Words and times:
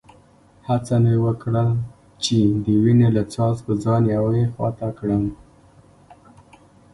هڅه 0.67 0.95
مې 1.03 1.15
وکړل 1.25 1.69
چي 2.23 2.37
د 2.65 2.67
وینې 2.83 3.09
له 3.15 3.23
څاڅکو 3.33 3.71
څخه 3.81 3.81
ځان 3.83 4.03
یوې 4.15 4.43
خوا 4.53 4.69
ته 4.77 4.87
کړم. 4.97 5.23